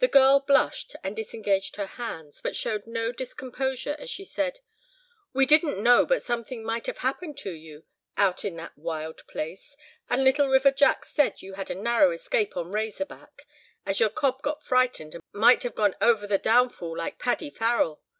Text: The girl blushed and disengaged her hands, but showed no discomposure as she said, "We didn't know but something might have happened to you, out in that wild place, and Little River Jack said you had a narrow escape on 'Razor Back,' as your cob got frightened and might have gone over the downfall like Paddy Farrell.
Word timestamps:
The 0.00 0.08
girl 0.08 0.40
blushed 0.40 0.96
and 1.04 1.14
disengaged 1.14 1.76
her 1.76 1.86
hands, 1.86 2.42
but 2.42 2.56
showed 2.56 2.88
no 2.88 3.12
discomposure 3.12 3.94
as 4.00 4.10
she 4.10 4.24
said, 4.24 4.58
"We 5.32 5.46
didn't 5.46 5.80
know 5.80 6.04
but 6.06 6.22
something 6.22 6.64
might 6.64 6.88
have 6.88 6.98
happened 7.06 7.38
to 7.38 7.52
you, 7.52 7.84
out 8.16 8.44
in 8.44 8.56
that 8.56 8.76
wild 8.76 9.24
place, 9.28 9.76
and 10.10 10.24
Little 10.24 10.48
River 10.48 10.72
Jack 10.72 11.04
said 11.04 11.40
you 11.40 11.52
had 11.52 11.70
a 11.70 11.76
narrow 11.76 12.10
escape 12.10 12.56
on 12.56 12.72
'Razor 12.72 13.06
Back,' 13.06 13.46
as 13.86 14.00
your 14.00 14.10
cob 14.10 14.42
got 14.42 14.60
frightened 14.60 15.14
and 15.14 15.22
might 15.32 15.62
have 15.62 15.76
gone 15.76 15.94
over 16.00 16.26
the 16.26 16.38
downfall 16.38 16.96
like 16.98 17.20
Paddy 17.20 17.50
Farrell. 17.50 18.02